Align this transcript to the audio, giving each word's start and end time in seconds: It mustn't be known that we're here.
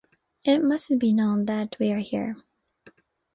It 0.43 0.63
mustn't 0.63 0.99
be 0.99 1.13
known 1.13 1.45
that 1.45 1.75
we're 1.77 1.99
here. 1.99 2.35